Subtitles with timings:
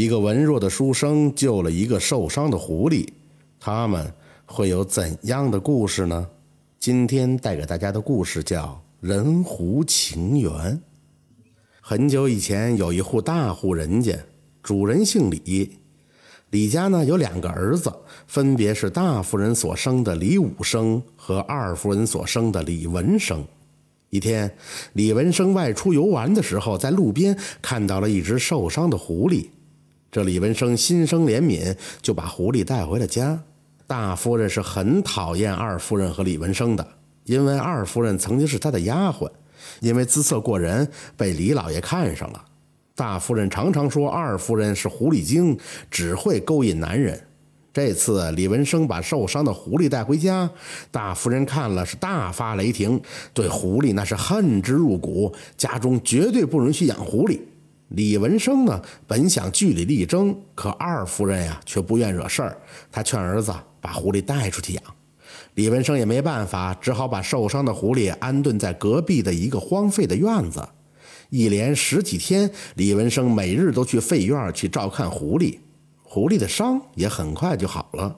[0.00, 3.06] 一个文弱的书生救了一个受伤的狐狸，
[3.60, 4.10] 他们
[4.46, 6.26] 会有怎样的故事呢？
[6.78, 10.50] 今天带给大家的故事叫《人狐情缘》。
[11.82, 14.18] 很久以前，有一户大户人家，
[14.62, 15.70] 主人姓李。
[16.48, 17.92] 李家呢有两个儿子，
[18.26, 23.44] 分别是大夫人所生的李武生和二夫人所生的李文生。
[24.08, 24.50] 一天，
[24.94, 29.46] 李文生外出游玩的时候，在路边看到了一只受伤的狐狸。
[30.10, 33.40] 这李文生心生怜悯，就把狐狸带回了家。
[33.86, 36.86] 大夫人是很讨厌二夫人和李文生的，
[37.24, 39.30] 因为二夫人曾经是她的丫鬟，
[39.80, 42.44] 因为姿色过人，被李老爷看上了。
[42.96, 45.56] 大夫人常常说二夫人是狐狸精，
[45.90, 47.18] 只会勾引男人。
[47.72, 50.50] 这次李文生把受伤的狐狸带回家，
[50.90, 53.00] 大夫人看了是大发雷霆，
[53.32, 57.38] 对狐狸那是恨之入骨，家中绝对不允许养狐狸。
[57.90, 62.56] 李文生呢，本想据理力争，可二夫人呀却不愿惹事儿，
[62.92, 64.82] 他劝儿子把狐狸带出去养。
[65.54, 70.68] 李文生也没办法，只好把受伤的狐狸安顿在隔壁的一个荒废的院子。
[71.30, 75.58] 一连十几天，李文生每日都去废院去照看狐狸，
[76.04, 78.16] 狐狸的伤也很快就好了。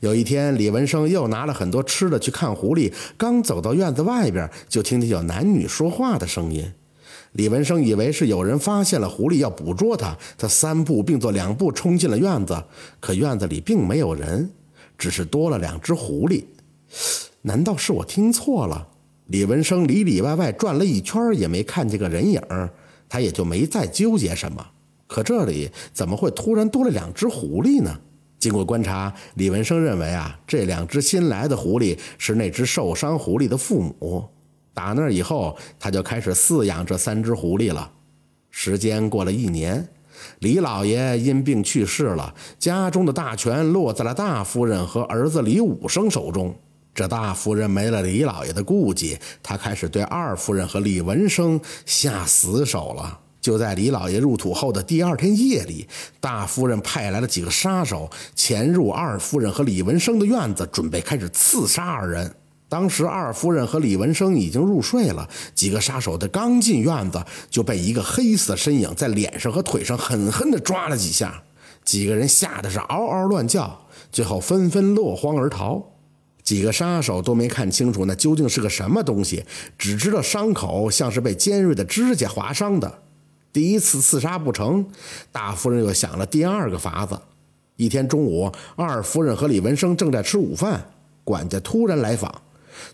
[0.00, 6.72] 有一天，李文生又拿了很多吃的去看狐狸，刚走到院子外边，就听见有男女说话的声音。
[7.32, 12.64] 李文生以为是有人发现了狐狸要捕捉他，他三步并作两步冲进了院子，
[13.00, 14.50] 可院子里并没有人，
[14.96, 16.44] 只是多了两只狐狸。
[17.42, 18.88] 难道是我听错了？
[19.26, 22.40] 李文生里里外外转了一圈，也没看见个人影
[23.08, 24.66] 他也就没再纠结什么。
[25.06, 28.00] 可这里怎么会突然多了两只狐狸呢？
[28.38, 34.28] 经过观察，李文生认为啊，这两只新来的狐狸是那只受伤狐狸的父母。
[34.78, 37.90] 打那以后，他就开始饲养这三只狐狸了。
[38.52, 39.88] 时间过了一年，
[40.38, 46.54] 李老爷因病去世了，家中的大权落在了大夫人和儿子李武生手中。
[46.94, 53.18] 这大夫人没了李老爷的顾忌，她开始对二夫人和李文生下死手了。
[53.40, 55.88] 就在李老爷入土后的第二天夜里，
[56.20, 62.32] 大夫人派来了几个杀手，潜入二夫人和李文生的院子，准备开始刺杀二人。
[62.68, 71.42] 当时二夫人和李文生已经入睡了，几个杀手的刚进院子，就被一个黑色身影在脸上和腿上狠狠地抓了几下，
[71.84, 73.80] 几个人吓得是嗷嗷乱叫，
[74.12, 75.82] 最后纷纷落荒而逃。
[76.42, 79.44] 几个杀手都没看清楚那究竟是个什么东西，
[79.76, 83.00] 只知道伤口像是被尖锐的指甲划伤的。
[83.52, 84.86] 第一次刺杀不成，
[85.32, 87.18] 大夫人又想了第二个法子。
[87.76, 90.90] 一天中午，二夫人和李文生正在吃午饭，
[91.22, 92.42] 管家突然来访，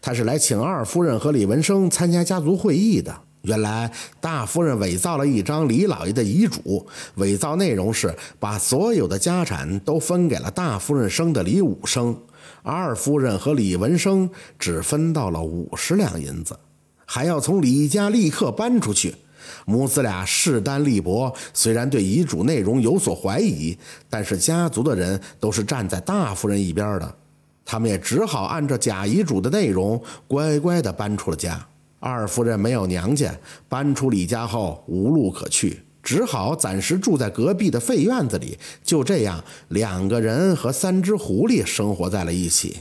[0.00, 3.14] 他是来请二夫人和李文生参加家族会议的。
[3.42, 12.16] 原来大夫人伪造了一张李老爷的遗嘱，伪造内容是把所有的家产都分给了大夫人生的李武生。
[12.62, 16.56] 二夫人和李文生只分到了五十两银子，
[17.04, 19.16] 还要从李家立刻搬出去。
[19.64, 23.76] 母子俩势单力薄，虽然对遗嘱内容有所怀疑，
[24.08, 27.14] 但是家族的人都是站在大夫人一边的，
[27.64, 31.66] 他们也只好按照假遗嘱的内容，乖乖地搬出了家。
[32.00, 33.32] 二夫人没有娘家，
[33.68, 35.82] 搬出李家后无路可去。
[36.02, 42.78] 只好暂时住在隔壁的废院子里，就这样，两个人和三只狐狸生活在了一起。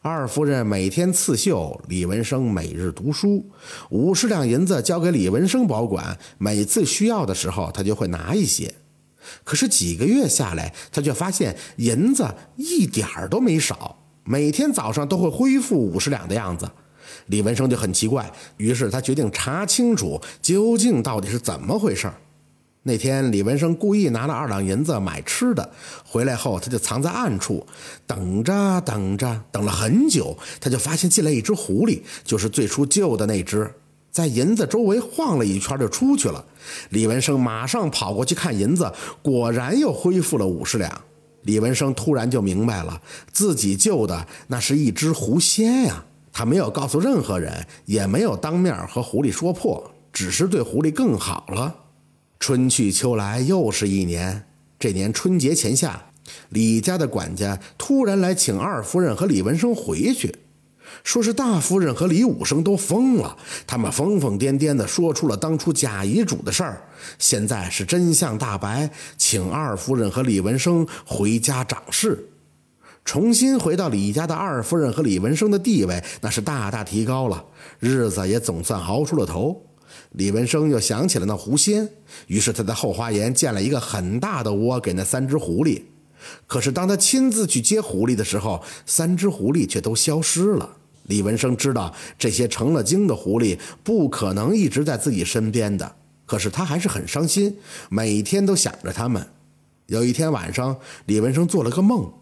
[0.00, 3.44] 二夫人每天刺绣，李文生每日读书，
[3.90, 8.72] 五十两银子交给李文生保管，每次需要的时候他就会拿一些。
[9.44, 12.26] 可是几个月下来，他却发现银子
[12.56, 16.70] 一点儿都没少，每天早上都会恢复五十两的样子。
[17.26, 22.10] 李文生就很奇怪，于是他决定查清楚究竟到底是怎么回事。
[22.82, 25.70] 那天，李文生故意拿了二两银子买吃的，
[26.02, 27.66] 回来后他就藏在暗处，
[28.06, 33.70] 等着等着，等了很久，他就发现进来一只狐狸，就是最初救的那只，
[34.10, 36.44] 在银子周围晃了一圈就出去了。
[36.90, 41.00] 李文生马上跑过去看银子，果然又恢复了五十两。
[41.42, 43.00] 李文生突然就明白了，
[43.32, 46.04] 自己救的那是一只狐仙呀！
[46.32, 51.74] 他没有告诉任何人，也没有当面和狐狸说破，只是对狐狸更好了。
[52.38, 54.44] 春去秋来，又是一年。
[54.78, 56.10] 这年春节前下，
[56.50, 60.34] 李家的管家突然来请二夫人和李文生回去，
[61.04, 63.36] 说是大夫人和李武生都疯了。
[63.66, 66.82] 他们疯疯癫癫地说出了当初假遗嘱的事儿，
[67.18, 72.26] 现在是真相大白，请二夫人和李文生回家长事。
[73.02, 77.44] 重新回到李家的二夫人和李文生的地位，那是大大提高了，
[77.78, 79.60] 日子也总算熬出了头。
[80.12, 81.88] 李文生又想起了那狐仙，
[82.26, 85.82] 于是他在后花园建了一个很大的窝给那三只狐狸。
[86.46, 90.76] 可是当他亲自去接狐狸的时候，三只狐狸却都消失了。
[91.10, 97.56] 李文生知道这些成了精的狐狸不可能一直在自己身边的，可是他还是很伤心，
[97.88, 99.26] 每天都想着他们。
[99.86, 102.12] 有一天晚上，李文生做了个梦，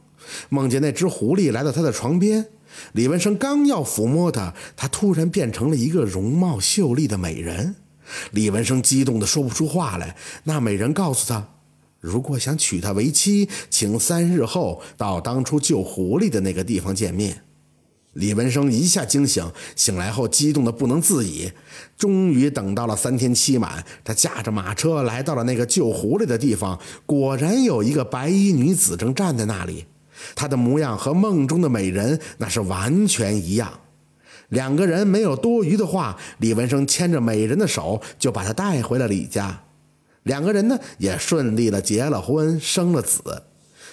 [0.49, 2.47] 梦见那只狐狸来到他的床边。
[2.93, 7.77] 李文生刚要抚摸它，它突然变成了一个容貌秀丽的美人。
[8.31, 10.17] 李文生激动的说不出话来。
[10.45, 11.49] 那美人告诉他，
[12.01, 17.43] 如果想娶她为妻，请三日后到当初救狐狸的那个地方见面。
[18.19, 21.51] 李文生一下惊醒，醒来后激动的不能自已。
[21.97, 29.87] 终于等到了三天期满，他驾着马车来到了那个救狐狸的地方，果然有一个白衣女子正站在那里。
[30.35, 33.73] 她的模样和梦中的美人那是完全一样。
[34.49, 39.63] 两个人没有多余的话，李文生牵着美人的手就把她带回了李家。
[40.25, 43.45] 两个人呢也顺利的结了婚，生了子。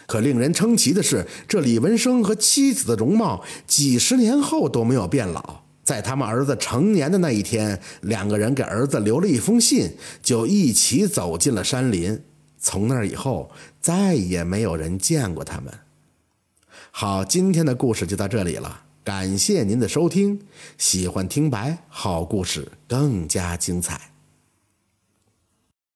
[0.08, 5.62] 可令人称奇的是，这李文生和妻子的容貌几十年后都没有变老。
[5.84, 9.92] 在他们儿子成年的那一天，两个人给儿子留了一封信，
[10.24, 12.20] 就一起走进了山林。
[12.58, 15.72] 从那以后，再也没有人见过他们。
[16.90, 20.40] 好，今天的故事就到这里了，感谢您的收听。
[20.78, 24.15] 喜欢听白好故事更加精彩。